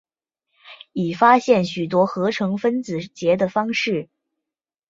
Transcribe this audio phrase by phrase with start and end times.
[0.93, 4.09] 已发现许多合成分子结的方式。